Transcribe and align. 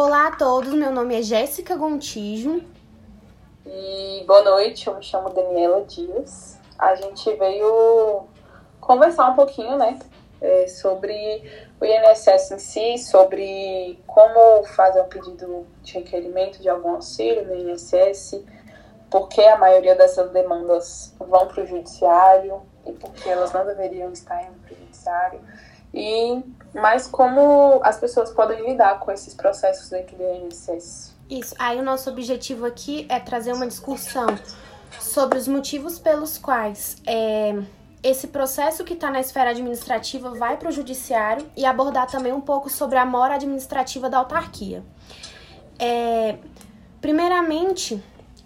Olá 0.00 0.28
a 0.28 0.30
todos, 0.30 0.72
meu 0.74 0.92
nome 0.92 1.18
é 1.18 1.22
Jéssica 1.22 1.74
Gontijo. 1.74 2.62
E 3.66 4.22
boa 4.28 4.42
noite, 4.42 4.86
eu 4.86 4.94
me 4.94 5.02
chamo 5.02 5.28
Daniela 5.30 5.82
Dias. 5.86 6.56
A 6.78 6.94
gente 6.94 7.34
veio 7.34 8.28
conversar 8.80 9.28
um 9.30 9.34
pouquinho, 9.34 9.76
né, 9.76 9.98
é, 10.40 10.68
sobre 10.68 11.42
o 11.80 11.84
INSS 11.84 12.52
em 12.52 12.58
si, 12.60 12.98
sobre 12.98 13.98
como 14.06 14.62
fazer 14.66 15.02
um 15.02 15.08
pedido 15.08 15.66
de 15.82 15.94
requerimento 15.94 16.62
de 16.62 16.68
algum 16.68 16.90
auxílio 16.90 17.44
no 17.44 17.56
INSS, 17.56 18.40
porque 19.10 19.42
a 19.42 19.58
maioria 19.58 19.96
dessas 19.96 20.30
demandas 20.30 21.12
vão 21.18 21.48
para 21.48 21.64
o 21.64 21.66
judiciário 21.66 22.62
e 22.86 22.92
porque 22.92 23.28
elas 23.28 23.52
não 23.52 23.66
deveriam 23.66 24.12
estar 24.12 24.40
indo 24.44 24.60
para 24.64 24.74
o 24.74 24.78
judiciário. 24.78 25.40
E 25.92 26.42
mais 26.74 27.06
como 27.06 27.80
as 27.82 27.98
pessoas 27.98 28.30
podem 28.30 28.70
lidar 28.70 29.00
com 29.00 29.10
esses 29.10 29.34
processos 29.34 29.88
dentro 29.88 30.16
do 30.16 30.22
INSS. 30.22 31.16
Isso. 31.28 31.54
Aí 31.58 31.78
o 31.78 31.82
nosso 31.82 32.08
objetivo 32.10 32.66
aqui 32.66 33.06
é 33.08 33.18
trazer 33.18 33.52
uma 33.52 33.66
discussão 33.66 34.26
sobre 35.00 35.38
os 35.38 35.46
motivos 35.48 35.98
pelos 35.98 36.38
quais 36.38 36.96
é, 37.06 37.54
esse 38.02 38.28
processo 38.28 38.84
que 38.84 38.94
está 38.94 39.10
na 39.10 39.20
esfera 39.20 39.50
administrativa 39.50 40.30
vai 40.34 40.56
para 40.56 40.68
o 40.68 40.72
judiciário 40.72 41.46
e 41.56 41.64
abordar 41.66 42.06
também 42.06 42.32
um 42.32 42.40
pouco 42.40 42.70
sobre 42.70 42.98
a 42.98 43.04
mora 43.04 43.34
administrativa 43.34 44.08
da 44.08 44.18
autarquia. 44.18 44.84
É, 45.78 46.38
primeiramente, 47.00 48.02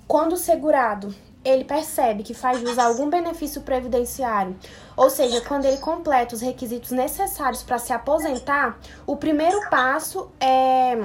quando 0.07 0.33
o 0.33 0.37
segurado 0.37 1.15
ele 1.45 1.65
percebe 1.65 2.23
que 2.23 2.35
faz 2.35 2.61
jus 2.61 2.79
a 2.79 2.85
algum 2.85 3.09
benefício 3.09 3.63
previdenciário, 3.63 4.57
ou 4.97 5.11
seja, 5.11 5.41
quando 5.41 5.65
ele 5.65 5.79
completa 5.79 6.35
os 6.35 6.41
requisitos 6.41 6.91
necessários 6.91 7.63
para 7.63 7.79
se 7.79 7.93
aposentar, 7.93 8.79
o 9.07 9.17
primeiro 9.17 9.69
passo 9.69 10.31
é 10.41 10.97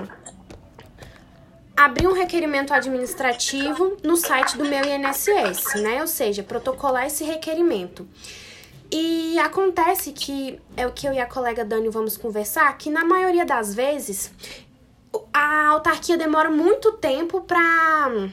abrir 1.75 2.07
um 2.07 2.13
requerimento 2.13 2.73
administrativo 2.73 3.97
no 4.03 4.17
site 4.17 4.57
do 4.57 4.65
meu 4.65 4.83
INSS, 4.83 5.75
né? 5.81 6.01
Ou 6.01 6.07
seja, 6.07 6.41
protocolar 6.41 7.05
esse 7.05 7.23
requerimento. 7.23 8.07
E 8.91 9.37
acontece 9.39 10.11
que 10.11 10.59
é 10.75 10.87
o 10.87 10.91
que 10.91 11.07
eu 11.07 11.13
e 11.13 11.19
a 11.19 11.25
colega 11.25 11.63
Dani 11.63 11.89
vamos 11.89 12.17
conversar, 12.17 12.75
que 12.77 12.89
na 12.89 13.05
maioria 13.05 13.45
das 13.45 13.75
vezes 13.75 14.31
a 15.33 15.67
autarquia 15.67 16.17
demora 16.17 16.49
muito 16.49 16.93
tempo 16.93 17.41
para 17.41 18.29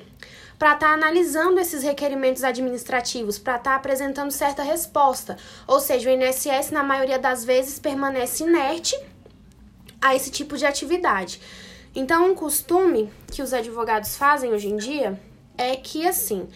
para 0.58 0.74
estar 0.74 0.88
tá 0.88 0.92
analisando 0.94 1.60
esses 1.60 1.82
requerimentos 1.82 2.44
administrativos, 2.44 3.38
para 3.38 3.56
estar 3.56 3.70
tá 3.70 3.76
apresentando 3.76 4.30
certa 4.30 4.62
resposta. 4.62 5.36
Ou 5.66 5.80
seja, 5.80 6.08
o 6.08 6.12
INSS 6.12 6.70
na 6.70 6.82
maioria 6.82 7.18
das 7.18 7.44
vezes 7.44 7.78
permanece 7.78 8.44
inerte 8.44 8.98
a 10.00 10.14
esse 10.14 10.30
tipo 10.30 10.56
de 10.56 10.66
atividade. 10.66 11.40
Então, 11.94 12.30
um 12.30 12.34
costume 12.34 13.10
que 13.32 13.42
os 13.42 13.52
advogados 13.52 14.16
fazem 14.16 14.52
hoje 14.52 14.68
em 14.68 14.76
dia 14.76 15.20
é 15.56 15.76
que, 15.76 16.06
assim, 16.06 16.48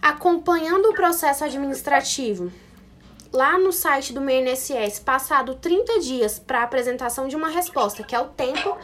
acompanhando 0.00 0.86
o 0.86 0.94
processo 0.94 1.44
administrativo, 1.44 2.52
lá 3.32 3.58
no 3.58 3.72
site 3.72 4.12
do 4.12 4.20
meu 4.20 4.40
INSS, 4.40 5.00
passado 5.00 5.56
30 5.56 6.00
dias 6.00 6.38
para 6.38 6.62
apresentação 6.62 7.28
de 7.28 7.36
uma 7.36 7.48
resposta, 7.48 8.02
que 8.02 8.14
é 8.14 8.20
o 8.20 8.28
tempo 8.28 8.76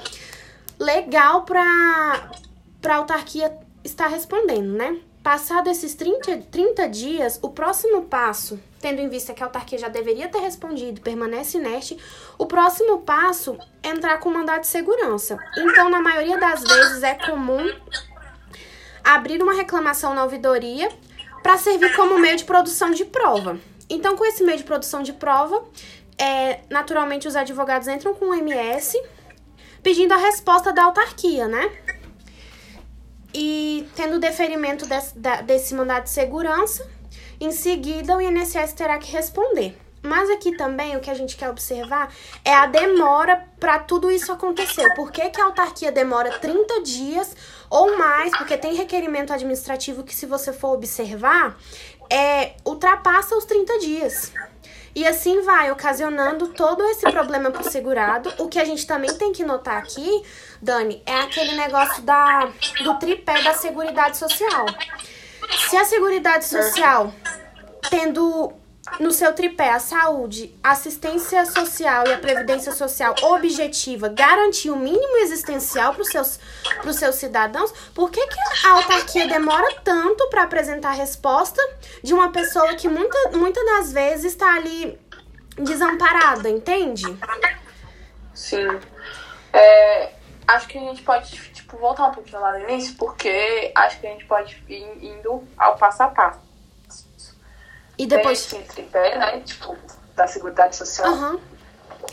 legal 0.79 1.45
para 1.45 1.63
a 2.87 2.95
autarquia 2.97 3.57
estar 3.85 4.09
respondendo, 4.09 4.73
né? 4.73 4.99
Passado 5.23 5.71
esses 5.71 5.95
30, 5.95 6.39
30 6.51 6.89
dias, 6.89 7.39
o 7.41 7.51
próximo 7.51 8.03
passo, 8.03 8.61
tendo 8.81 9.01
em 9.01 9.09
vista 9.09 9.33
que 9.33 9.43
a 9.43 9.47
autarquia 9.47 9.79
já 9.79 9.89
deveria 9.89 10.29
ter 10.29 10.41
respondido, 10.41 11.01
permanece 11.01 11.57
inerte, 11.57 11.97
o 12.37 12.47
próximo 12.47 12.99
passo 12.99 13.59
é 13.83 13.89
entrar 13.89 14.19
com 14.19 14.31
mandado 14.31 14.63
de 14.63 14.67
segurança. 14.67 15.39
Então, 15.57 15.89
na 15.89 16.01
maioria 16.01 16.37
das 16.37 16.63
vezes, 16.63 17.03
é 17.03 17.15
comum 17.15 17.73
abrir 19.03 19.43
uma 19.43 19.55
reclamação 19.55 20.15
na 20.15 20.25
ouvidoria 20.25 20.91
para 21.43 21.57
servir 21.59 21.95
como 21.95 22.19
meio 22.19 22.37
de 22.37 22.45
produção 22.45 22.91
de 22.91 23.05
prova. 23.05 23.59
Então, 23.89 24.17
com 24.17 24.25
esse 24.25 24.43
meio 24.43 24.59
de 24.59 24.65
produção 24.65 25.03
de 25.03 25.13
prova, 25.13 25.63
é, 26.19 26.61
naturalmente 26.71 27.29
os 27.29 27.37
advogados 27.37 27.89
entram 27.89 28.15
com 28.15 28.27
o 28.27 28.35
MS 28.35 29.01
pedindo 29.83 30.15
a 30.15 30.17
resposta 30.17 30.73
da 30.73 30.85
autarquia, 30.85 31.47
né? 31.47 31.71
E 33.35 33.89
tendo 33.97 34.21
deferimento 34.21 34.87
desse, 34.87 35.19
desse 35.45 35.75
mandado 35.75 36.05
de 36.05 36.11
segurança, 36.11 36.89
em 37.41 37.51
seguida 37.51 38.17
o 38.17 38.21
INSS 38.21 38.73
terá 38.75 38.97
que 38.99 39.11
responder. 39.11 39.77
Mas 40.05 40.29
aqui 40.29 40.55
também 40.55 40.97
o 40.97 41.01
que 41.01 41.11
a 41.11 41.15
gente 41.15 41.35
quer 41.35 41.49
observar 41.49 42.13
é 42.45 42.53
a 42.53 42.67
demora 42.67 43.43
para 43.59 43.79
tudo 43.79 44.11
isso 44.11 44.31
acontecer. 44.31 44.87
Por 44.95 45.11
que, 45.11 45.31
que 45.31 45.41
a 45.41 45.47
autarquia 45.47 45.91
demora 45.91 46.39
30 46.39 46.83
dias 46.83 47.35
ou 47.71 47.97
mais? 47.97 48.31
Porque 48.37 48.57
tem 48.59 48.75
requerimento 48.75 49.33
administrativo 49.33 50.05
que, 50.05 50.15
se 50.15 50.27
você 50.27 50.53
for 50.53 50.75
observar, 50.75 51.57
é, 52.11 52.53
ultrapassa 52.67 53.35
os 53.35 53.47
30 53.47 53.79
dias. 53.79 54.33
E 54.95 55.07
assim 55.07 55.43
vai, 55.43 55.71
ocasionando 55.73 56.49
todo 56.49 56.83
esse 56.85 57.11
problema 57.11 57.51
pro 57.51 57.69
segurado. 57.69 58.33
O 58.39 58.49
que 58.49 58.61
a 58.61 58.65
gente 58.65 58.87
também 58.87 59.13
tem 59.15 59.33
que 59.33 59.45
notar 59.45 59.77
aqui, 59.77 60.23
Dani, 60.63 61.03
é 61.05 61.21
aquele 61.21 61.57
negócio 61.57 62.03
da, 62.03 62.49
do 62.83 62.95
tripé 62.99 63.43
da 63.43 63.55
Seguridade 63.55 64.17
Social. 64.17 64.67
Se 65.69 65.77
a 65.77 65.85
Seguridade 65.85 66.45
Social, 66.45 67.13
tendo 67.91 68.53
no 69.01 69.11
seu 69.11 69.33
tripé 69.33 69.71
a 69.71 69.79
saúde, 69.79 70.55
assistência 70.63 71.45
social 71.47 72.07
e 72.07 72.13
a 72.13 72.19
previdência 72.19 72.73
social 72.73 73.15
objetiva 73.23 74.09
garantir 74.09 74.71
o 74.71 74.77
mínimo 74.77 75.17
existencial 75.19 75.93
para 75.95 76.03
os 76.03 76.09
seus, 76.09 76.41
seus 76.93 77.15
cidadãos, 77.17 77.73
por 77.95 78.11
que, 78.11 78.25
que 78.27 78.67
a 78.67 78.73
autarquia 78.73 79.27
demora 79.27 79.75
tanto 79.83 80.29
para 80.29 80.43
apresentar 80.43 80.91
a 80.91 80.95
resposta 80.95 81.61
de 82.03 82.13
uma 82.13 82.31
pessoa 82.31 82.75
que 82.75 82.89
muita, 82.89 83.31
muitas 83.33 83.65
das 83.65 83.93
vezes 83.93 84.33
está 84.33 84.55
ali 84.55 84.99
desamparada, 85.57 86.49
entende? 86.49 87.05
Sim. 88.35 88.79
É, 89.53 90.13
acho 90.47 90.69
que 90.69 90.79
a 90.79 90.81
gente 90.81 91.03
pode 91.03 91.31
tipo, 91.53 91.77
voltar 91.79 92.09
um 92.09 92.13
pouquinho 92.13 92.41
lá 92.41 92.53
no 92.53 92.69
início, 92.69 92.95
porque 92.97 93.73
acho 93.75 94.01
que 94.01 94.07
a 94.07 94.11
gente 94.11 94.25
pode 94.27 94.63
ir 94.69 95.05
indo 95.05 95.43
ao 95.57 95.77
passo 95.77 96.03
a 96.03 96.09
passo. 96.09 96.54
E 97.99 98.07
depois. 98.07 98.47
Tem 98.47 98.61
esse 98.61 98.69
tripé, 98.69 99.17
né? 99.17 99.41
Tipo, 99.41 99.77
da 100.15 100.27
Seguridade 100.27 100.77
Social. 100.77 101.13
Uhum. 101.13 101.41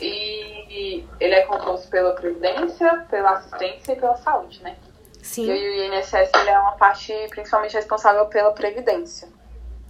E 0.00 1.04
ele 1.20 1.34
é 1.34 1.42
composto 1.42 1.88
pela 1.88 2.12
Previdência, 2.12 3.06
pela 3.10 3.32
Assistência 3.32 3.92
e 3.92 3.96
pela 3.96 4.16
Saúde, 4.16 4.62
né? 4.62 4.76
Sim. 5.22 5.46
E 5.46 5.52
o 5.52 5.94
INSS 5.94 6.30
ele 6.34 6.50
é 6.50 6.58
uma 6.58 6.72
parte 6.72 7.12
principalmente 7.30 7.74
responsável 7.74 8.26
pela 8.26 8.52
Previdência. 8.52 9.28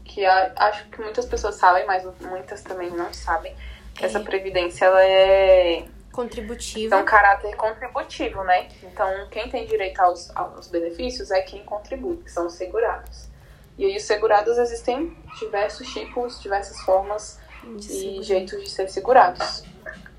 Que 0.05 0.25
a, 0.27 0.53
acho 0.57 0.85
que 0.89 1.01
muitas 1.01 1.25
pessoas 1.25 1.55
sabem, 1.55 1.87
mas 1.87 2.05
muitas 2.21 2.63
também 2.63 2.91
não 2.91 3.13
sabem. 3.13 3.55
É. 4.01 4.07
essa 4.07 4.21
Previdência 4.21 4.87
ela 4.87 5.05
é. 5.05 5.85
Contributiva. 6.13 6.97
É 6.97 6.99
um 6.99 7.05
caráter 7.07 7.57
contributivo, 7.57 8.45
né? 8.45 8.69
Então, 8.83 9.09
quem 9.31 9.49
tem 9.49 9.67
direito 9.67 9.99
aos, 10.01 10.31
aos 10.37 10.69
benefícios 10.69 11.31
é 11.31 11.41
quem 11.41 11.65
contribui, 11.65 12.19
que 12.19 12.31
são 12.31 12.47
os 12.47 12.53
segurados. 12.53 13.32
E 13.79 13.87
aí, 13.87 13.97
os 13.97 14.05
segurados 14.05 14.59
existem 14.59 15.17
diversos 15.39 15.93
tipos, 15.93 16.41
diversas 16.41 16.79
formas 16.81 17.41
de 17.77 18.19
e 18.19 18.23
jeitos 18.23 18.63
de 18.63 18.69
ser 18.69 18.89
segurados. 18.89 19.65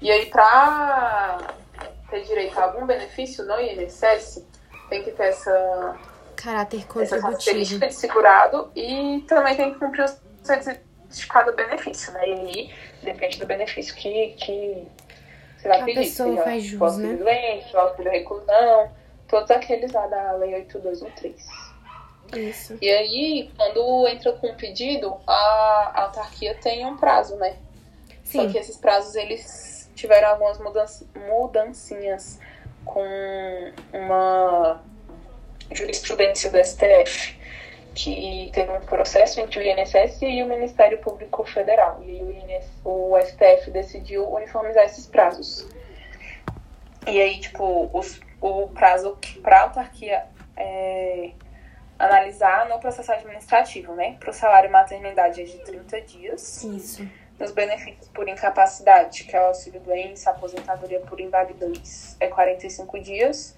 E 0.02 0.12
aí, 0.12 0.26
para 0.28 1.38
ter 2.10 2.24
direito 2.24 2.60
a 2.60 2.66
algum 2.66 2.86
benefício 2.86 3.46
no 3.46 3.60
INSS, 3.60 4.46
tem 4.90 5.04
que 5.04 5.12
ter 5.12 5.30
essa 5.30 5.98
caráter 6.36 6.86
contributivo. 6.86 7.04
Essa 7.04 7.22
característica 7.22 7.88
de 7.88 7.94
segurado 7.94 8.72
e 8.76 9.24
também 9.28 9.56
tem 9.56 9.74
que 9.74 9.80
cumprir 9.80 10.04
o 10.04 10.46
certificado 10.46 11.52
do 11.52 11.56
benefício, 11.56 12.12
né? 12.14 12.28
E 12.28 12.34
aí 12.34 12.74
depende 13.02 13.40
do 13.40 13.46
benefício 13.46 13.96
que, 13.96 14.36
que 14.40 14.88
será 15.58 15.84
que 15.84 15.92
a 15.92 15.96
pessoa 15.96 16.44
faz 16.44 16.64
jus, 16.64 16.98
né? 16.98 17.14
doente, 17.14 17.76
auxílio 17.76 18.12
reclusão, 18.12 18.92
todos 19.28 19.50
aqueles 19.52 19.92
lá 19.92 20.06
da 20.08 20.34
Lei 20.34 20.54
8213. 20.56 21.63
Isso. 22.38 22.78
E 22.82 22.90
aí, 22.90 23.52
quando 23.58 24.08
entra 24.08 24.34
com 24.34 24.48
o 24.48 24.56
pedido, 24.56 25.16
a, 25.28 26.04
autarquia 26.04 26.56
tem 26.56 26.86
um 26.86 26.98
prazo, 26.98 27.36
né? 27.36 27.58
Sim. 28.24 28.46
Só 28.46 28.52
que 28.52 28.58
esses 28.58 28.78
prazos, 28.78 29.16
eles 29.16 29.90
tiveram 29.96 30.30
algumas 30.30 30.60
mudanças, 30.60 31.08
mudancinhas 31.16 32.40
com 32.86 33.72
uma 33.94 34.82
jurisprudência 35.72 36.52
do 36.52 36.58
STF, 36.64 37.40
que 37.96 38.50
teve 38.54 38.72
um 38.72 38.82
processo 38.82 39.40
entre 39.40 39.60
o 39.60 39.64
INSS 39.64 40.22
e 40.24 40.42
o 40.42 40.48
Ministério 40.48 40.98
Público 41.00 41.44
Federal. 41.44 42.02
E 42.04 42.22
o, 42.22 42.32
INS, 42.32 42.66
o 42.84 43.18
STF 43.22 43.72
decidiu 43.72 44.28
uniformizar 44.34 44.86
esses 44.86 45.06
prazos. 45.06 45.68
E 47.06 47.22
aí, 47.22 47.40
tipo, 47.40 47.90
os, 47.94 48.20
o 48.42 48.68
prazo 48.70 49.18
para 49.42 49.60
a 49.60 49.62
autarquia 49.64 50.26
é, 50.56 51.32
analisar 52.04 52.68
no 52.68 52.80
processo 52.80 53.12
administrativo, 53.12 53.94
né? 53.94 54.18
Para 54.20 54.30
o 54.30 54.34
salário 54.34 54.72
maternidade 54.72 55.42
é 55.42 55.46
de 55.46 55.58
30 55.60 56.02
dias. 56.02 56.64
Isso. 56.64 57.08
Nos 57.40 57.52
benefícios 57.52 58.08
por 58.10 58.28
incapacidade, 58.28 59.24
que 59.24 59.36
é 59.36 59.42
o 59.42 59.46
auxílio 59.46 59.80
doença, 59.82 60.30
aposentadoria 60.30 61.00
por 61.00 61.20
invalidez, 61.20 62.16
é 62.20 62.28
45 62.28 63.00
dias. 63.00 63.58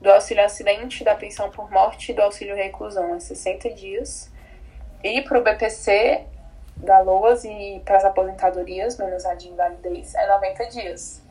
do 0.00 0.10
auxílio 0.10 0.44
acidente, 0.44 1.04
da 1.04 1.14
pensão 1.14 1.48
por 1.50 1.70
morte 1.70 2.10
e 2.10 2.14
do 2.14 2.22
auxílio 2.22 2.56
reclusão 2.56 3.14
é 3.14 3.20
60 3.20 3.70
dias. 3.70 4.32
E 5.02 5.22
para 5.22 5.38
o 5.38 5.42
BPC, 5.42 6.24
da 6.76 6.98
LOAS 6.98 7.44
e 7.44 7.80
para 7.84 7.98
as 7.98 8.04
aposentadorias, 8.04 8.98
menos 8.98 9.24
a 9.24 9.34
de 9.34 9.48
invalidez, 9.48 10.14
é 10.16 10.26
90 10.26 10.66
dias. 10.70 11.22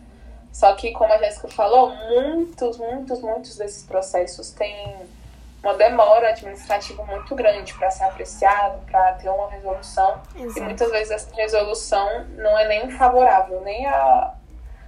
Só 0.53 0.73
que, 0.75 0.91
como 0.91 1.11
a 1.11 1.17
Jéssica 1.17 1.49
falou, 1.49 1.93
muitos, 1.93 2.77
muitos, 2.77 3.21
muitos 3.21 3.57
desses 3.57 3.83
processos 3.83 4.51
têm 4.51 4.95
uma 5.63 5.75
demora 5.75 6.29
administrativa 6.29 7.05
muito 7.05 7.35
grande 7.35 7.73
para 7.75 7.91
ser 7.91 8.03
apreciado, 8.05 8.79
para 8.85 9.13
ter 9.13 9.29
uma 9.29 9.49
resolução. 9.49 10.21
Exato. 10.35 10.59
E 10.59 10.61
muitas 10.61 10.91
vezes 10.91 11.11
essa 11.11 11.35
resolução 11.35 12.25
não 12.35 12.57
é 12.57 12.67
nem 12.67 12.89
favorável, 12.89 13.61
nem 13.61 13.85
a, 13.85 14.33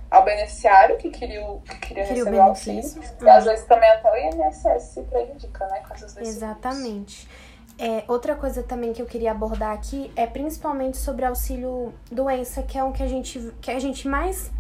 ao 0.10 0.24
beneficiário 0.24 0.98
que 0.98 1.12
queria, 1.12 1.42
que 1.42 1.78
queria, 1.80 1.80
queria 1.80 2.06
receber 2.06 2.38
o 2.38 2.42
auxílio. 2.42 2.84
E 3.22 3.30
às 3.30 3.46
vezes 3.46 3.66
também 3.66 3.90
até 3.90 4.12
o 4.12 4.16
INSS 4.16 4.84
se 4.84 5.02
prejudica, 5.04 5.68
né, 5.68 5.82
com 5.88 5.94
essas 5.94 6.14
decisões. 6.14 6.38
Exatamente. 6.38 7.30
É, 7.78 8.04
outra 8.08 8.36
coisa 8.36 8.62
também 8.62 8.94
que 8.94 9.02
eu 9.02 9.06
queria 9.06 9.32
abordar 9.32 9.74
aqui 9.74 10.12
é 10.16 10.28
principalmente 10.28 10.98
sobre 10.98 11.26
auxílio 11.26 11.94
doença, 12.12 12.62
que 12.64 12.78
é 12.78 12.84
o 12.84 12.92
que 12.92 13.02
a 13.02 13.08
gente, 13.08 13.54
que 13.62 13.72
a 13.72 13.80
gente 13.80 14.08
mais. 14.08 14.52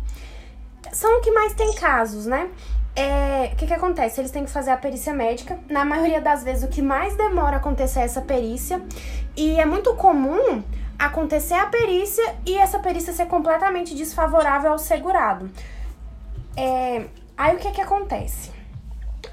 São 0.92 1.20
o 1.20 1.22
que 1.22 1.32
mais 1.32 1.54
tem 1.54 1.74
casos, 1.76 2.26
né? 2.26 2.52
É, 2.96 3.50
o 3.54 3.56
que, 3.56 3.66
que 3.66 3.74
acontece? 3.74 4.22
Eles 4.22 4.32
têm 4.32 4.46
que 4.46 4.52
fazer 4.52 4.72
a 4.72 4.78
perícia 4.78 5.14
médica. 5.14 5.60
Na 5.70 5.84
maioria 5.84 6.22
das 6.22 6.44
vezes, 6.44 6.64
o 6.64 6.68
que 6.68 6.82
mais 6.82 7.16
demora 7.16 7.58
a 7.58 7.60
acontecer 7.60 8.02
é 8.02 8.04
essa 8.04 8.22
perícia. 8.22 8.82
E 9.36 9.60
é 9.60 9.66
muito 9.66 9.96
comum 9.96 10.64
acontecer 10.98 11.56
a 11.56 11.66
perícia 11.66 12.36
e 12.46 12.56
essa 12.56 12.80
perícia 12.80 13.12
ser 13.12 13.26
completamente 13.26 13.96
desfavorável 13.96 14.72
ao 14.72 14.80
segurado. 14.80 15.50
É, 16.56 17.06
aí 17.36 17.56
o 17.56 17.60
que, 17.60 17.72
que 17.72 17.82
acontece? 17.82 18.52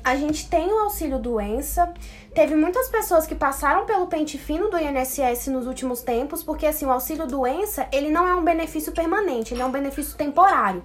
A 0.03 0.17
gente 0.17 0.49
tem 0.49 0.73
o 0.73 0.79
auxílio 0.79 1.19
doença. 1.19 1.93
Teve 2.35 2.55
muitas 2.55 2.89
pessoas 2.89 3.27
que 3.27 3.35
passaram 3.35 3.85
pelo 3.85 4.07
pente 4.07 4.39
fino 4.39 4.71
do 4.71 4.79
INSS 4.79 5.49
nos 5.49 5.67
últimos 5.67 6.01
tempos, 6.01 6.43
porque 6.43 6.65
assim, 6.65 6.87
o 6.87 6.91
auxílio 6.91 7.27
doença, 7.27 7.87
ele 7.93 8.11
não 8.11 8.27
é 8.27 8.35
um 8.35 8.43
benefício 8.43 8.93
permanente, 8.93 9.53
ele 9.53 9.61
é 9.61 9.67
um 9.67 9.71
benefício 9.71 10.17
temporário. 10.17 10.83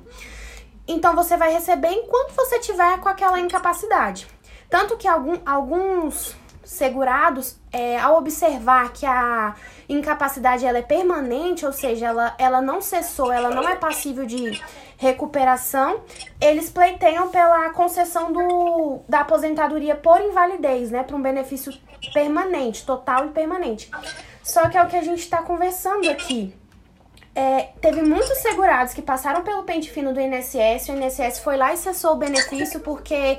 Então 0.87 1.15
você 1.15 1.35
vai 1.35 1.51
receber 1.51 1.91
enquanto 1.91 2.33
você 2.33 2.59
tiver 2.59 2.99
com 2.99 3.09
aquela 3.09 3.39
incapacidade. 3.39 4.27
Tanto 4.69 4.97
que 4.97 5.07
algum, 5.07 5.37
alguns 5.45 6.35
segurados, 6.65 7.57
é, 7.71 7.97
ao 7.99 8.17
observar 8.17 8.91
que 8.91 9.05
a 9.05 9.55
incapacidade 9.87 10.65
ela 10.65 10.79
é 10.79 10.81
permanente, 10.81 11.65
ou 11.65 11.71
seja, 11.71 12.07
ela, 12.07 12.35
ela 12.37 12.61
não 12.61 12.81
cessou, 12.81 13.31
ela 13.31 13.51
não 13.51 13.69
é 13.69 13.75
passível 13.75 14.25
de 14.25 14.59
recuperação, 14.97 16.01
eles 16.41 16.69
pleiteiam 16.69 17.29
pela 17.29 17.69
concessão 17.69 18.33
do, 18.33 18.99
da 19.07 19.19
aposentadoria 19.19 19.95
por 19.95 20.19
invalidez, 20.19 20.89
né, 20.89 21.03
para 21.03 21.15
um 21.15 21.21
benefício 21.21 21.71
permanente, 22.13 22.85
total 22.85 23.27
e 23.27 23.29
permanente. 23.29 23.91
Só 24.43 24.67
que 24.67 24.77
é 24.77 24.83
o 24.83 24.87
que 24.87 24.97
a 24.97 25.03
gente 25.03 25.19
está 25.19 25.41
conversando 25.41 26.09
aqui. 26.09 26.55
É, 27.35 27.69
teve 27.81 28.01
muitos 28.01 28.37
segurados 28.37 28.93
que 28.93 29.01
passaram 29.01 29.43
pelo 29.43 29.63
pente 29.63 29.91
fino 29.91 30.13
do 30.13 30.21
INSS, 30.21 30.87
o 30.87 30.93
INSS 30.93 31.39
foi 31.39 31.57
lá 31.57 31.73
e 31.73 31.77
cessou 31.77 32.13
o 32.13 32.15
benefício 32.15 32.79
porque 32.79 33.37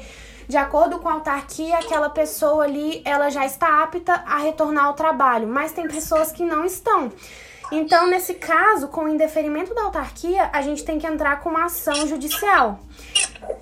de 0.48 0.56
acordo 0.56 0.98
com 0.98 1.08
a 1.08 1.14
autarquia, 1.14 1.78
aquela 1.78 2.08
pessoa 2.08 2.64
ali, 2.64 3.02
ela 3.04 3.30
já 3.30 3.44
está 3.44 3.82
apta 3.82 4.12
a 4.26 4.38
retornar 4.38 4.84
ao 4.84 4.94
trabalho, 4.94 5.48
mas 5.48 5.72
tem 5.72 5.88
pessoas 5.88 6.30
que 6.30 6.44
não 6.44 6.64
estão. 6.64 7.10
Então, 7.72 8.06
nesse 8.06 8.34
caso, 8.34 8.86
com 8.86 9.04
o 9.04 9.08
indeferimento 9.08 9.74
da 9.74 9.82
autarquia, 9.82 10.48
a 10.52 10.62
gente 10.62 10.84
tem 10.84 11.00
que 11.00 11.06
entrar 11.06 11.40
com 11.40 11.50
uma 11.50 11.64
ação 11.64 12.06
judicial. 12.06 12.78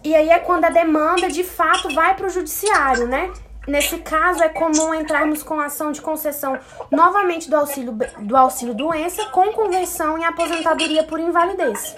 E 0.03 0.15
aí 0.15 0.29
é 0.29 0.39
quando 0.39 0.67
a 0.67 0.71
demanda, 0.71 1.29
de 1.29 1.43
fato, 1.43 1.95
vai 1.95 2.15
para 2.15 2.27
o 2.27 2.31
judiciário, 2.31 3.09
né? 3.09 3.33
Nesse 3.67 3.99
caso, 3.99 4.43
é 4.43 4.49
comum 4.49 4.95
entrarmos 4.95 5.43
com 5.43 5.61
ação 5.61 5.91
de 5.91 6.01
concessão 6.01 6.59
novamente 6.91 7.49
do 7.49 7.57
auxílio, 7.57 7.97
do 8.19 8.37
auxílio 8.37 8.75
doença 8.75 9.25
com 9.27 9.53
conversão 9.53 10.19
em 10.19 10.25
aposentadoria 10.25 11.05
por 11.05 11.19
invalidez 11.19 11.97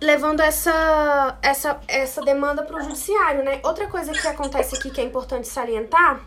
levando 0.00 0.40
essa, 0.40 1.38
essa, 1.42 1.80
essa 1.86 2.22
demanda 2.22 2.62
para 2.62 2.76
o 2.76 2.82
judiciário, 2.82 3.44
né? 3.44 3.60
Outra 3.62 3.86
coisa 3.86 4.12
que 4.12 4.26
acontece 4.26 4.74
aqui 4.76 4.90
que 4.90 5.00
é 5.00 5.04
importante 5.04 5.46
salientar 5.46 6.20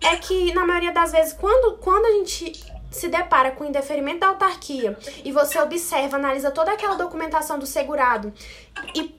é 0.00 0.16
que, 0.16 0.54
na 0.54 0.64
maioria 0.64 0.92
das 0.92 1.10
vezes, 1.10 1.32
quando, 1.32 1.76
quando 1.78 2.06
a 2.06 2.12
gente 2.12 2.52
se 2.90 3.08
depara 3.08 3.50
com 3.50 3.64
o 3.64 3.66
indeferimento 3.66 4.20
da 4.20 4.28
autarquia 4.28 4.96
e 5.24 5.32
você 5.32 5.58
observa, 5.58 6.16
analisa 6.16 6.50
toda 6.50 6.72
aquela 6.72 6.94
documentação 6.94 7.58
do 7.58 7.66
segurado 7.66 8.32
e 8.94 9.14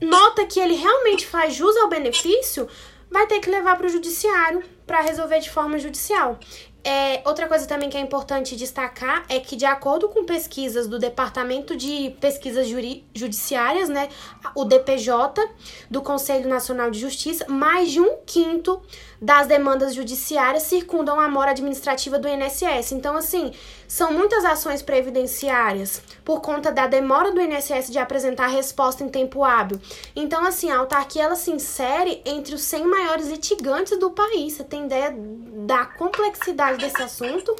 nota 0.00 0.46
que 0.46 0.60
ele 0.60 0.74
realmente 0.74 1.26
faz 1.26 1.54
jus 1.54 1.76
ao 1.76 1.88
benefício, 1.88 2.68
vai 3.10 3.26
ter 3.26 3.40
que 3.40 3.50
levar 3.50 3.76
para 3.76 3.86
o 3.86 3.90
judiciário 3.90 4.62
para 4.86 5.00
resolver 5.00 5.40
de 5.40 5.50
forma 5.50 5.78
judicial. 5.78 6.38
É, 6.84 7.20
outra 7.26 7.46
coisa 7.46 7.66
também 7.66 7.90
que 7.90 7.96
é 7.98 8.00
importante 8.00 8.56
destacar 8.56 9.24
é 9.28 9.38
que, 9.38 9.56
de 9.56 9.66
acordo 9.66 10.08
com 10.08 10.24
pesquisas 10.24 10.86
do 10.86 10.98
Departamento 10.98 11.76
de 11.76 12.16
Pesquisas 12.20 12.66
Judiciárias, 13.14 13.90
né, 13.90 14.08
o 14.54 14.64
DPJ, 14.64 15.42
do 15.90 16.00
Conselho 16.00 16.48
Nacional 16.48 16.90
de 16.90 16.98
Justiça, 16.98 17.44
mais 17.48 17.90
de 17.90 18.00
um 18.00 18.18
quinto 18.24 18.80
das 19.20 19.46
demandas 19.46 19.94
judiciárias 19.94 20.62
circundam 20.62 21.20
a 21.20 21.28
mora 21.28 21.50
administrativa 21.50 22.18
do 22.18 22.28
INSS. 22.28 22.92
Então, 22.92 23.16
assim, 23.16 23.52
são 23.88 24.12
muitas 24.12 24.44
ações 24.44 24.82
previdenciárias 24.82 26.02
por 26.22 26.42
conta 26.42 26.70
da 26.70 26.86
demora 26.86 27.32
do 27.32 27.40
INSS 27.40 27.90
de 27.90 27.98
apresentar 27.98 28.44
a 28.44 28.48
resposta 28.48 29.02
em 29.02 29.08
tempo 29.08 29.42
hábil. 29.42 29.80
Então, 30.14 30.44
assim, 30.44 30.70
a 30.70 30.78
autarquia 30.78 31.24
ela 31.24 31.34
se 31.34 31.50
insere 31.50 32.22
entre 32.26 32.54
os 32.54 32.60
100 32.60 32.86
maiores 32.86 33.28
litigantes 33.28 33.98
do 33.98 34.10
país. 34.10 34.52
Você 34.52 34.64
tem 34.64 34.84
ideia 34.84 35.14
da 35.16 35.86
complexidade 35.86 36.76
desse 36.78 37.02
assunto? 37.02 37.56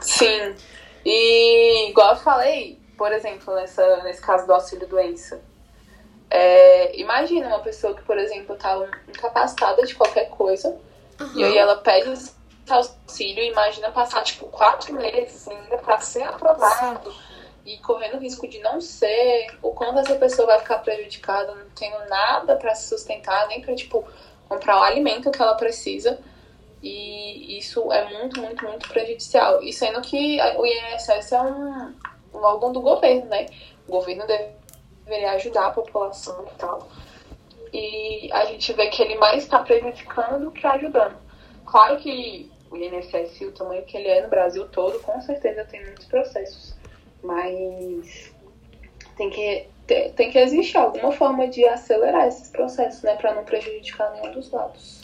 Sim. 0.00 0.56
E 1.04 1.88
igual 1.90 2.14
eu 2.14 2.20
falei, 2.20 2.80
por 2.98 3.12
exemplo, 3.12 3.54
nessa, 3.54 4.02
nesse 4.02 4.20
caso 4.20 4.44
do 4.44 4.52
auxílio 4.52 4.88
doença, 4.88 5.40
é, 6.28 6.98
imagina 6.98 7.46
uma 7.46 7.60
pessoa 7.60 7.94
que, 7.94 8.02
por 8.02 8.18
exemplo, 8.18 8.56
tá 8.56 8.76
incapacitada 9.08 9.82
de 9.84 9.94
qualquer 9.94 10.30
coisa 10.30 10.76
uhum. 11.20 11.36
e 11.36 11.44
aí 11.44 11.58
ela 11.58 11.76
pede 11.76 12.08
auxílio 12.68 13.42
e 13.42 13.50
imagina 13.50 13.90
passar, 13.90 14.22
tipo, 14.22 14.46
quatro 14.46 14.94
meses 14.94 15.48
ainda 15.48 15.78
para 15.78 15.98
ser 15.98 16.22
aprovado 16.22 17.12
e 17.64 17.78
correndo 17.78 18.16
o 18.16 18.20
risco 18.20 18.48
de 18.48 18.58
não 18.60 18.80
ser, 18.80 19.56
o 19.62 19.70
quanto 19.70 20.00
essa 20.00 20.16
pessoa 20.16 20.46
vai 20.46 20.58
ficar 20.60 20.78
prejudicada, 20.78 21.54
não 21.54 21.66
tendo 21.70 21.98
nada 22.08 22.56
para 22.56 22.74
se 22.74 22.88
sustentar, 22.88 23.46
nem 23.48 23.60
para, 23.60 23.74
tipo, 23.74 24.04
comprar 24.48 24.80
o 24.80 24.82
alimento 24.82 25.30
que 25.30 25.40
ela 25.40 25.54
precisa. 25.54 26.18
E 26.82 27.58
isso 27.58 27.92
é 27.92 28.04
muito, 28.18 28.40
muito, 28.40 28.64
muito 28.64 28.88
prejudicial. 28.88 29.62
E 29.62 29.72
sendo 29.72 30.00
que 30.00 30.40
o 30.56 30.66
INSS 30.66 31.32
é 31.32 31.40
um, 31.40 31.94
um 32.34 32.38
órgão 32.38 32.72
do 32.72 32.80
governo, 32.80 33.26
né? 33.26 33.46
O 33.86 33.92
governo 33.92 34.26
deve 34.26 34.62
deveria 35.04 35.32
ajudar 35.32 35.66
a 35.66 35.70
população 35.70 36.44
e 36.46 36.58
tal. 36.58 36.88
E 37.72 38.30
a 38.32 38.44
gente 38.46 38.72
vê 38.72 38.88
que 38.88 39.02
ele 39.02 39.16
mais 39.16 39.44
está 39.44 39.58
prejudicando 39.60 40.44
do 40.44 40.50
que 40.50 40.66
ajudando. 40.66 41.16
Claro 41.64 41.98
que 41.98 42.51
o 42.72 42.76
INSS, 42.76 43.42
o 43.42 43.52
tamanho 43.52 43.84
que 43.84 43.96
ele 43.96 44.08
é 44.08 44.22
no 44.22 44.28
Brasil 44.28 44.66
todo, 44.68 44.98
com 45.00 45.20
certeza 45.20 45.64
tem 45.64 45.84
muitos 45.84 46.06
processos. 46.06 46.74
Mas 47.22 48.32
tem 49.16 49.30
que, 49.30 49.68
tem 50.16 50.30
que 50.30 50.38
existir 50.38 50.78
alguma 50.78 51.12
forma 51.12 51.46
de 51.46 51.64
acelerar 51.66 52.26
esses 52.26 52.48
processos, 52.48 53.02
né? 53.02 53.14
Para 53.16 53.34
não 53.34 53.44
prejudicar 53.44 54.10
nenhum 54.12 54.32
dos 54.32 54.50
lados. 54.50 55.02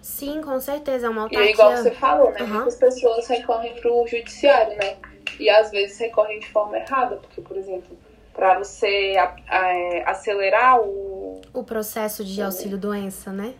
Sim, 0.00 0.40
com 0.40 0.58
certeza. 0.58 1.06
É 1.06 1.10
uma 1.10 1.22
autarquia... 1.22 1.50
E 1.50 1.52
igual 1.52 1.76
você 1.76 1.90
falou, 1.90 2.32
né? 2.32 2.40
Uhum. 2.40 2.48
Muitas 2.48 2.76
pessoas 2.76 3.28
recorrem 3.28 3.74
para 3.74 3.92
o 3.92 4.06
judiciário, 4.06 4.76
né? 4.78 4.96
E 5.38 5.48
às 5.50 5.70
vezes 5.70 5.98
recorrem 5.98 6.40
de 6.40 6.48
forma 6.48 6.78
errada, 6.78 7.16
porque, 7.16 7.40
por 7.42 7.56
exemplo, 7.56 7.96
para 8.32 8.58
você 8.58 9.14
é, 9.48 10.02
acelerar 10.06 10.80
o... 10.80 11.40
O 11.52 11.62
processo 11.62 12.24
de 12.24 12.40
auxílio-doença, 12.40 13.30
né? 13.30 13.54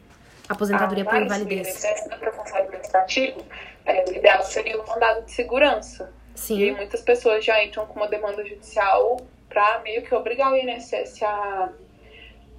Aposentadoria 0.51 1.05
por 1.05 1.23
invalidez. 1.23 1.85
O 1.85 2.57
administrativo, 2.57 3.41
é, 3.87 4.05
o 4.05 4.13
ideal 4.13 4.43
seria 4.43 4.81
o 4.81 4.87
mandado 4.87 5.25
de 5.25 5.31
segurança. 5.31 6.13
Sim. 6.35 6.59
E 6.59 6.73
muitas 6.73 7.03
pessoas 7.03 7.45
já 7.45 7.63
entram 7.63 7.87
com 7.87 8.01
uma 8.01 8.09
demanda 8.09 8.45
judicial 8.45 9.21
para 9.49 9.81
meio 9.85 10.03
que 10.03 10.13
obrigar 10.13 10.53
o 10.53 10.57
INSS 10.57 11.23
a, 11.23 11.69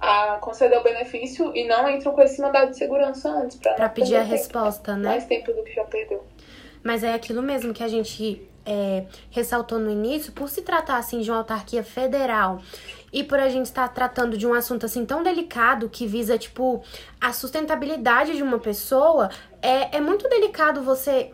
a 0.00 0.38
conceder 0.40 0.78
o 0.78 0.82
benefício 0.82 1.54
e 1.54 1.68
não 1.68 1.86
entram 1.90 2.14
com 2.14 2.22
esse 2.22 2.40
mandado 2.40 2.70
de 2.70 2.78
segurança 2.78 3.28
antes. 3.28 3.58
Para 3.58 3.90
pedir 3.90 4.16
a 4.16 4.22
resposta, 4.22 4.96
né? 4.96 5.10
Mais 5.10 5.26
tempo 5.26 5.52
do 5.52 5.62
que 5.62 5.74
já 5.74 5.84
perdeu. 5.84 6.24
Mas 6.82 7.04
é 7.04 7.12
aquilo 7.12 7.42
mesmo 7.42 7.74
que 7.74 7.84
a 7.84 7.88
gente 7.88 8.48
é, 8.64 9.06
ressaltou 9.30 9.78
no 9.78 9.90
início, 9.90 10.32
por 10.32 10.48
se 10.48 10.62
tratar 10.62 10.98
assim 10.98 11.20
de 11.20 11.30
uma 11.30 11.38
autarquia 11.38 11.82
federal 11.82 12.60
e 13.12 13.22
por 13.22 13.38
a 13.38 13.48
gente 13.48 13.66
estar 13.66 13.88
tratando 13.88 14.38
de 14.38 14.46
um 14.46 14.54
assunto 14.54 14.86
assim 14.86 15.04
tão 15.04 15.22
delicado 15.22 15.88
que 15.88 16.06
visa 16.06 16.38
tipo 16.38 16.82
a 17.20 17.32
sustentabilidade 17.32 18.36
de 18.36 18.42
uma 18.42 18.58
pessoa, 18.58 19.30
é, 19.60 19.96
é 19.96 20.00
muito 20.00 20.28
delicado 20.28 20.82
você 20.82 21.32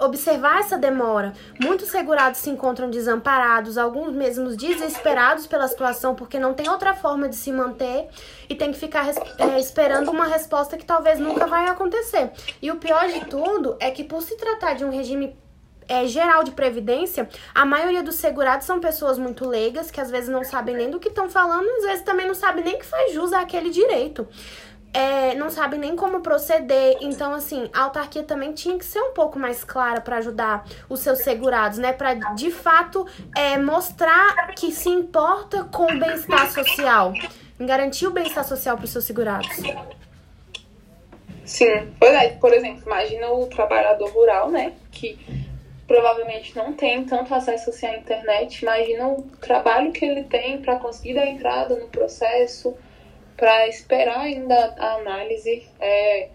observar 0.00 0.60
essa 0.60 0.78
demora. 0.78 1.34
Muitos 1.60 1.90
segurados 1.90 2.40
se 2.40 2.48
encontram 2.48 2.90
desamparados, 2.90 3.76
alguns 3.76 4.12
mesmos 4.12 4.56
desesperados 4.56 5.46
pela 5.46 5.68
situação, 5.68 6.14
porque 6.14 6.38
não 6.38 6.54
tem 6.54 6.68
outra 6.70 6.94
forma 6.94 7.28
de 7.28 7.36
se 7.36 7.52
manter 7.52 8.08
e 8.48 8.54
tem 8.54 8.72
que 8.72 8.78
ficar 8.78 9.06
é, 9.08 9.60
esperando 9.60 10.10
uma 10.10 10.26
resposta 10.26 10.78
que 10.78 10.86
talvez 10.86 11.18
nunca 11.18 11.46
vai 11.46 11.68
acontecer. 11.68 12.30
E 12.62 12.70
o 12.70 12.76
pior 12.76 13.08
de 13.08 13.26
tudo 13.26 13.76
é 13.78 13.90
que, 13.90 14.02
por 14.02 14.22
se 14.22 14.36
tratar 14.36 14.74
de 14.74 14.84
um 14.84 14.90
regime 14.90 15.36
é, 15.90 16.06
geral 16.06 16.44
de 16.44 16.52
previdência, 16.52 17.28
a 17.52 17.66
maioria 17.66 18.00
dos 18.00 18.14
segurados 18.14 18.64
são 18.64 18.78
pessoas 18.78 19.18
muito 19.18 19.44
leigas, 19.44 19.90
que 19.90 20.00
às 20.00 20.08
vezes 20.08 20.30
não 20.30 20.44
sabem 20.44 20.76
nem 20.76 20.88
do 20.88 21.00
que 21.00 21.08
estão 21.08 21.28
falando, 21.28 21.68
às 21.78 21.82
vezes 21.82 22.02
também 22.02 22.28
não 22.28 22.34
sabem 22.34 22.62
nem 22.62 22.78
que 22.78 22.86
faz 22.86 23.12
jus 23.12 23.32
àquele 23.32 23.70
direito. 23.70 24.28
É, 24.92 25.34
não 25.34 25.50
sabem 25.50 25.80
nem 25.80 25.96
como 25.96 26.20
proceder. 26.20 26.96
Então, 27.00 27.32
assim, 27.32 27.68
a 27.72 27.82
autarquia 27.82 28.22
também 28.22 28.52
tinha 28.52 28.78
que 28.78 28.84
ser 28.84 29.00
um 29.00 29.12
pouco 29.12 29.38
mais 29.38 29.64
clara 29.64 30.00
para 30.00 30.16
ajudar 30.18 30.64
os 30.88 31.00
seus 31.00 31.20
segurados, 31.20 31.78
né? 31.78 31.92
Para 31.92 32.14
de 32.14 32.50
fato 32.50 33.06
é, 33.36 33.58
mostrar 33.58 34.48
que 34.54 34.72
se 34.72 34.88
importa 34.88 35.64
com 35.64 35.84
o 35.84 35.98
bem-estar 35.98 36.50
social, 36.50 37.12
em 37.58 37.66
garantir 37.66 38.06
o 38.06 38.10
bem-estar 38.10 38.44
social 38.44 38.76
para 38.76 38.84
os 38.84 38.90
seus 38.90 39.04
segurados. 39.04 39.48
Sim, 41.44 41.92
pois 41.98 42.12
é, 42.12 42.28
por 42.30 42.52
exemplo, 42.52 42.82
imagina 42.86 43.28
o 43.28 43.46
trabalhador 43.46 44.08
rural, 44.10 44.50
né? 44.50 44.72
Que 44.90 45.18
provavelmente 45.90 46.56
não 46.56 46.72
tem 46.72 47.04
tanto 47.04 47.34
acesso 47.34 47.70
assim 47.70 47.84
à 47.84 47.98
internet. 47.98 48.62
Imagina 48.62 49.08
o 49.08 49.22
trabalho 49.40 49.90
que 49.90 50.04
ele 50.04 50.22
tem 50.22 50.62
para 50.62 50.76
conseguir 50.76 51.14
dar 51.14 51.26
entrada 51.26 51.74
no 51.74 51.88
processo, 51.88 52.76
para 53.36 53.66
esperar 53.66 54.20
ainda 54.20 54.72
a 54.78 54.94
análise. 54.94 55.66
É 55.80 56.28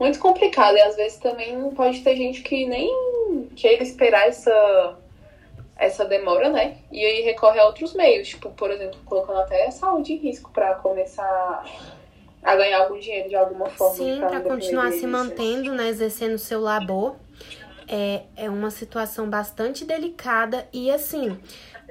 muito 0.00 0.18
complicado 0.18 0.76
e 0.76 0.80
às 0.80 0.96
vezes 0.96 1.16
também 1.18 1.70
pode 1.76 2.00
ter 2.00 2.16
gente 2.16 2.42
que 2.42 2.66
nem 2.66 3.48
queira 3.54 3.84
esperar 3.84 4.26
essa 4.26 4.98
essa 5.76 6.04
demora, 6.04 6.48
né? 6.48 6.78
E 6.90 7.06
aí 7.06 7.20
recorre 7.20 7.60
a 7.60 7.66
outros 7.66 7.94
meios, 7.94 8.26
tipo, 8.26 8.50
por 8.50 8.68
exemplo, 8.68 8.98
colocando 9.04 9.38
até 9.38 9.70
saúde 9.70 10.14
em 10.14 10.16
risco 10.16 10.50
para 10.50 10.74
começar 10.74 11.64
a 12.42 12.56
ganhar 12.56 12.80
algum 12.80 12.98
dinheiro 12.98 13.28
de 13.28 13.36
alguma 13.36 13.66
forma. 13.66 13.94
Sim, 13.94 14.18
para 14.18 14.40
continuar 14.40 14.90
se 14.90 15.06
mantendo, 15.06 15.72
né, 15.72 15.86
exercendo 15.88 16.36
seu 16.36 16.60
labor 16.60 17.14
é, 17.88 18.24
é 18.36 18.50
uma 18.50 18.70
situação 18.70 19.28
bastante 19.28 19.84
delicada 19.84 20.68
e 20.72 20.90
assim, 20.90 21.38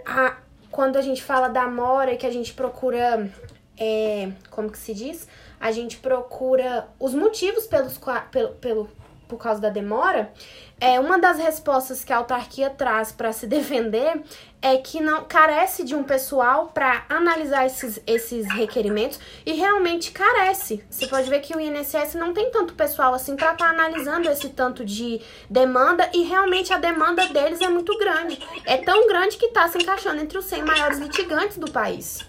a, 0.06 0.38
quando 0.72 0.98
a 0.98 1.02
gente 1.02 1.24
fala 1.24 1.48
da 1.48 1.68
mora 1.68 2.16
que 2.16 2.26
a 2.26 2.32
gente 2.32 2.54
procura, 2.54 3.30
é, 3.78 4.32
como 4.50 4.70
que 4.70 4.78
se 4.78 4.94
diz? 4.94 5.28
A 5.60 5.72
gente 5.72 5.98
procura 5.98 6.88
os 7.00 7.14
motivos 7.14 7.66
pelos, 7.66 8.00
pelo, 8.32 8.50
pelo, 8.56 8.90
por 9.28 9.38
causa 9.38 9.60
da 9.60 9.70
demora, 9.70 10.32
é 10.80 11.00
uma 11.00 11.18
das 11.18 11.38
respostas 11.38 12.04
que 12.04 12.14
a 12.14 12.18
autarquia 12.18 12.70
traz 12.70 13.12
para 13.12 13.32
se 13.34 13.48
defender 13.48 14.22
é 14.62 14.78
que 14.78 15.00
não 15.00 15.24
carece 15.24 15.84
de 15.84 15.96
um 15.96 16.04
pessoal 16.04 16.68
para 16.74 17.06
analisar 17.10 17.66
esses, 17.66 18.02
esses 18.08 18.48
requerimentos 18.48 19.20
e 19.46 19.54
realmente 19.54 20.12
carece. 20.12 20.84
Você 20.90 21.08
pode 21.08 21.30
ver 21.30 21.42
que 21.42 21.56
o 21.56 21.60
INSS 21.60 22.16
não 22.16 22.34
tem 22.34 22.50
tanto 22.50 22.74
pessoal 22.74 23.14
assim 23.14 23.36
para 23.36 23.54
estar 23.54 23.66
tá 23.66 23.72
analisando 23.72 24.30
esse 24.30 24.50
tanto 24.50 24.84
de 24.84 25.22
demanda 25.50 26.10
e 26.14 26.24
realmente 26.24 26.74
a 26.74 26.78
demanda 26.78 27.28
deles 27.28 27.62
é 27.62 27.70
muito 27.70 27.98
grande. 27.98 28.40
É 28.66 28.78
tão 28.78 29.08
grande 29.08 29.38
que 29.38 29.46
está 29.46 29.68
se 29.68 29.78
encaixando 29.78 30.22
entre 30.22 30.38
os 30.38 30.46
100 30.46 30.64
maiores 30.64 30.98
litigantes 30.98 31.58
do 31.58 31.72
país. 31.72 32.26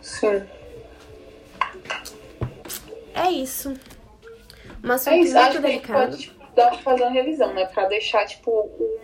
Sim. 0.00 0.42
É 3.14 3.30
isso. 3.30 3.74
Uma 4.82 4.94
assunto 4.94 5.14
é 5.14 5.18
isso, 5.20 5.34
muito 5.34 5.60
delicado. 5.60 6.16
Que 6.16 6.30
pode 6.54 6.82
fazer 6.82 7.02
uma 7.02 7.10
revisão, 7.10 7.52
né? 7.52 7.66
Pra 7.66 7.86
deixar, 7.86 8.24
tipo, 8.26 8.50
um, 8.50 8.98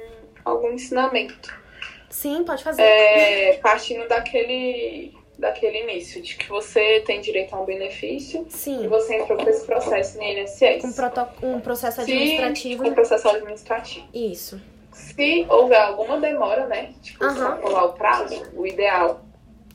algum 0.44 0.72
ensinamento. 0.72 1.65
Sim, 2.16 2.44
pode 2.44 2.64
fazer. 2.64 2.80
É, 2.80 3.58
partindo 3.62 4.08
daquele, 4.08 5.14
daquele 5.38 5.82
início, 5.82 6.22
de 6.22 6.34
que 6.34 6.48
você 6.48 7.00
tem 7.00 7.20
direito 7.20 7.54
a 7.54 7.60
um 7.60 7.66
benefício 7.66 8.46
Sim. 8.48 8.84
e 8.84 8.88
você 8.88 9.16
entrou 9.16 9.36
com 9.36 9.46
esse 9.50 9.66
processo 9.66 10.16
no 10.16 10.24
INSS. 10.24 10.82
Um, 10.82 10.92
proto, 10.94 11.28
um 11.42 11.60
processo 11.60 12.00
administrativo. 12.00 12.84
Sim, 12.84 12.90
um 12.90 12.94
processo 12.94 13.28
administrativo. 13.28 14.08
Isso. 14.14 14.58
Se 14.92 15.44
houver 15.46 15.78
alguma 15.78 16.18
demora, 16.18 16.66
né? 16.66 16.94
Tipo, 17.02 17.22
uhum. 17.22 17.84
o 17.84 17.92
prazo, 17.92 18.46
o 18.54 18.66
ideal 18.66 19.20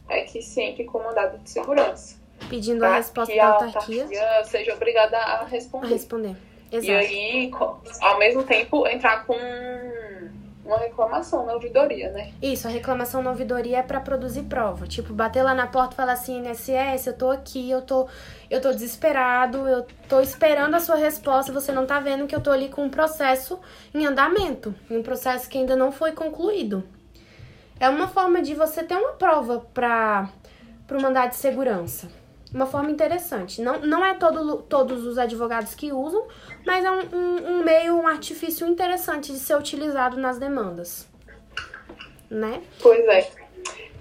é 0.09 0.21
que 0.21 0.41
sempre 0.41 0.83
com 0.83 0.97
mandado 0.97 1.37
de 1.37 1.47
segurança 1.47 2.19
pedindo 2.49 2.83
a 2.83 2.95
resposta 2.95 3.35
da 3.35 3.45
autarquia. 3.45 4.01
autarquia 4.01 4.43
seja 4.45 4.73
obrigada 4.73 5.15
a 5.15 5.45
responder. 5.45 5.85
A 5.85 5.89
responder. 5.89 6.35
Exato. 6.71 6.89
E 6.89 6.95
aí, 6.95 7.51
ao 8.01 8.17
mesmo 8.17 8.43
tempo, 8.43 8.87
entrar 8.87 9.27
com 9.27 9.35
uma 10.63 10.77
reclamação 10.77 11.45
na 11.45 11.53
ouvidoria, 11.53 12.11
né? 12.11 12.31
Isso, 12.41 12.67
a 12.67 12.71
reclamação 12.71 13.21
na 13.21 13.29
ouvidoria 13.31 13.79
é 13.79 13.83
para 13.83 13.99
produzir 13.99 14.43
prova. 14.43 14.87
Tipo, 14.87 15.13
bater 15.13 15.43
lá 15.43 15.53
na 15.53 15.67
porta 15.67 15.93
e 15.93 15.97
falar 15.97 16.13
assim, 16.13 16.37
INSS, 16.39 17.07
eu 17.07 17.13
tô 17.13 17.31
aqui, 17.31 17.69
eu 17.69 17.81
tô, 17.81 18.07
eu 18.49 18.61
tô 18.61 18.71
desesperado, 18.71 19.67
eu 19.67 19.85
tô 20.07 20.19
esperando 20.21 20.75
a 20.75 20.79
sua 20.79 20.95
resposta, 20.95 21.51
você 21.51 21.71
não 21.71 21.85
tá 21.85 21.99
vendo 21.99 22.27
que 22.27 22.35
eu 22.35 22.41
tô 22.41 22.51
ali 22.51 22.69
com 22.69 22.83
um 22.83 22.89
processo 22.89 23.59
em 23.93 24.05
andamento, 24.05 24.73
um 24.89 25.01
processo 25.01 25.49
que 25.49 25.57
ainda 25.57 25.75
não 25.75 25.91
foi 25.91 26.11
concluído. 26.11 26.83
É 27.79 27.89
uma 27.89 28.07
forma 28.07 28.41
de 28.41 28.53
você 28.53 28.83
ter 28.83 28.95
uma 28.95 29.13
prova 29.13 29.65
para 29.73 30.29
o 30.91 31.01
mandado 31.01 31.29
de 31.29 31.37
segurança 31.37 32.20
uma 32.53 32.65
forma 32.65 32.91
interessante. 32.91 33.61
Não, 33.61 33.79
não 33.79 34.05
é 34.05 34.13
todo, 34.13 34.61
todos 34.63 35.05
os 35.05 35.17
advogados 35.17 35.73
que 35.73 35.91
usam, 35.91 36.27
mas 36.65 36.83
é 36.83 36.91
um, 36.91 37.01
um, 37.13 37.51
um, 37.51 37.63
meio, 37.63 37.95
um 37.95 38.07
artifício 38.07 38.67
interessante 38.67 39.31
de 39.31 39.39
ser 39.39 39.55
utilizado 39.55 40.17
nas 40.17 40.37
demandas. 40.37 41.07
Né? 42.29 42.61
Pois 42.81 43.05
é. 43.07 43.29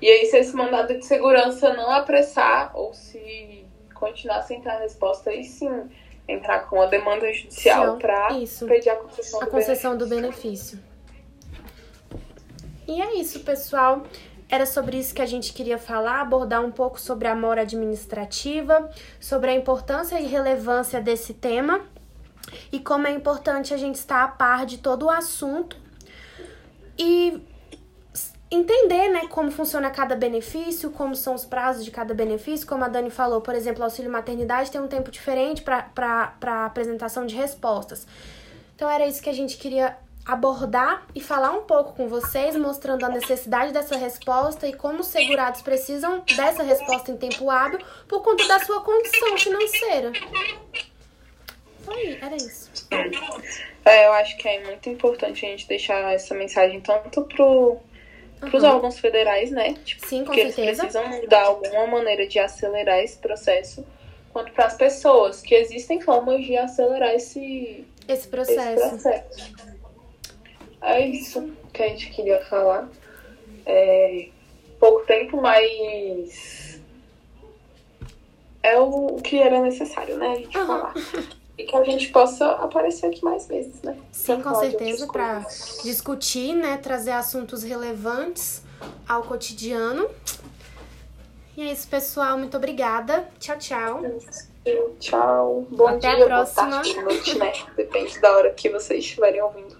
E 0.02 0.08
aí, 0.08 0.26
se 0.26 0.38
esse 0.38 0.54
mandado 0.54 0.94
de 0.94 1.04
segurança 1.04 1.74
não 1.74 1.90
apressar, 1.90 2.70
ou 2.74 2.94
se 2.94 3.66
continuar 3.94 4.42
sem 4.42 4.60
ter 4.60 4.70
a 4.70 4.78
resposta, 4.78 5.30
aí 5.30 5.44
sim 5.44 5.88
entrar 6.26 6.60
com 6.60 6.80
a 6.80 6.86
demanda 6.86 7.30
judicial 7.32 7.98
para 7.98 8.28
pedir 8.68 8.90
a 8.90 8.96
concessão, 8.96 9.42
a 9.42 9.44
do, 9.44 9.50
concessão 9.50 9.96
benefício. 9.96 9.98
do 9.98 10.22
benefício. 10.22 10.90
E 12.88 13.02
é 13.02 13.14
isso, 13.16 13.40
pessoal. 13.40 14.02
Era 14.50 14.66
sobre 14.66 14.98
isso 14.98 15.14
que 15.14 15.22
a 15.22 15.26
gente 15.26 15.52
queria 15.52 15.78
falar, 15.78 16.20
abordar 16.20 16.60
um 16.60 16.72
pouco 16.72 17.00
sobre 17.00 17.28
a 17.28 17.34
mora 17.36 17.62
administrativa, 17.62 18.90
sobre 19.20 19.50
a 19.50 19.54
importância 19.54 20.20
e 20.20 20.26
relevância 20.26 21.00
desse 21.00 21.34
tema 21.34 21.80
e 22.72 22.80
como 22.80 23.06
é 23.06 23.12
importante 23.12 23.72
a 23.72 23.76
gente 23.76 23.94
estar 23.94 24.24
a 24.24 24.28
par 24.28 24.66
de 24.66 24.78
todo 24.78 25.06
o 25.06 25.10
assunto 25.10 25.76
e 26.98 27.40
entender, 28.50 29.08
né, 29.10 29.28
como 29.28 29.52
funciona 29.52 29.88
cada 29.88 30.16
benefício, 30.16 30.90
como 30.90 31.14
são 31.14 31.34
os 31.34 31.44
prazos 31.44 31.84
de 31.84 31.92
cada 31.92 32.12
benefício, 32.12 32.66
como 32.66 32.84
a 32.84 32.88
Dani 32.88 33.08
falou, 33.08 33.40
por 33.40 33.54
exemplo, 33.54 33.82
o 33.82 33.84
auxílio 33.84 34.10
maternidade 34.10 34.72
tem 34.72 34.80
um 34.80 34.88
tempo 34.88 35.12
diferente 35.12 35.62
para 35.62 36.66
apresentação 36.66 37.24
de 37.24 37.36
respostas. 37.36 38.04
Então 38.74 38.90
era 38.90 39.06
isso 39.06 39.22
que 39.22 39.30
a 39.30 39.32
gente 39.32 39.56
queria 39.56 39.96
abordar 40.24 41.06
e 41.14 41.20
falar 41.20 41.52
um 41.52 41.62
pouco 41.62 41.94
com 41.94 42.08
vocês, 42.08 42.54
mostrando 42.56 43.04
a 43.04 43.08
necessidade 43.08 43.72
dessa 43.72 43.96
resposta 43.96 44.66
e 44.66 44.72
como 44.72 45.00
os 45.00 45.06
segurados 45.06 45.62
precisam 45.62 46.22
dessa 46.36 46.62
resposta 46.62 47.10
em 47.10 47.16
tempo 47.16 47.50
hábil 47.50 47.80
por 48.06 48.22
conta 48.22 48.46
da 48.46 48.60
sua 48.60 48.82
condição 48.82 49.36
financeira. 49.36 50.12
Foi, 51.84 52.18
era 52.20 52.36
isso. 52.36 52.70
É, 53.84 54.06
eu 54.06 54.12
acho 54.12 54.36
que 54.36 54.46
é 54.46 54.64
muito 54.64 54.88
importante 54.88 55.44
a 55.44 55.48
gente 55.48 55.66
deixar 55.66 56.12
essa 56.12 56.34
mensagem 56.34 56.80
tanto 56.80 57.22
pro 57.22 57.78
para 58.40 58.56
os 58.56 58.62
uhum. 58.62 58.70
órgãos 58.70 58.98
federais, 58.98 59.50
né? 59.50 59.74
Tipo, 59.84 60.06
Sim, 60.06 60.24
com 60.24 60.32
que 60.32 60.50
certeza. 60.50 60.62
eles 60.62 60.78
precisam 60.78 61.28
dar 61.28 61.44
alguma 61.44 61.86
maneira 61.86 62.26
de 62.26 62.38
acelerar 62.38 62.98
esse 63.00 63.18
processo, 63.18 63.86
quanto 64.32 64.50
para 64.52 64.64
as 64.64 64.74
pessoas, 64.74 65.42
que 65.42 65.54
existem 65.54 66.00
formas 66.00 66.42
de 66.44 66.56
acelerar 66.56 67.14
esse, 67.14 67.84
esse 68.08 68.26
processo. 68.28 68.82
Esse 68.82 68.88
processo. 68.88 69.69
É 70.82 71.06
isso 71.06 71.50
que 71.72 71.82
a 71.82 71.88
gente 71.88 72.10
queria 72.10 72.44
falar. 72.46 72.88
É 73.66 74.28
pouco 74.78 75.06
tempo, 75.06 75.40
mas 75.40 76.80
é 78.62 78.78
o 78.78 79.16
que 79.16 79.38
era 79.38 79.60
necessário, 79.60 80.16
né? 80.16 80.32
A 80.32 80.34
gente 80.36 80.58
uhum. 80.58 80.66
falar. 80.66 80.94
E 81.58 81.64
que 81.64 81.76
a 81.76 81.84
gente 81.84 82.08
possa 82.08 82.46
aparecer 82.52 83.06
aqui 83.06 83.22
mais 83.22 83.46
vezes, 83.46 83.82
né? 83.82 83.96
Sim, 84.10 84.40
com 84.40 84.54
certeza, 84.54 85.06
para 85.06 85.44
discutir, 85.82 86.54
né? 86.54 86.78
Trazer 86.78 87.12
assuntos 87.12 87.62
relevantes 87.62 88.62
ao 89.06 89.22
cotidiano. 89.24 90.08
E 91.56 91.68
é 91.68 91.72
isso, 91.72 91.86
pessoal. 91.86 92.38
Muito 92.38 92.56
obrigada. 92.56 93.28
Tchau, 93.38 93.58
tchau. 93.58 94.02
Tchau. 94.98 95.66
Bom 95.70 95.88
Até 95.88 96.14
dia, 96.14 96.24
a 96.24 96.28
próxima. 96.28 96.70
boa 96.70 96.82
tarde, 96.82 97.02
noite, 97.02 97.38
né? 97.38 97.52
Depende 97.76 98.18
da 98.20 98.32
hora 98.32 98.50
que 98.50 98.70
vocês 98.70 99.04
estiverem 99.04 99.42
ouvindo. 99.42 99.79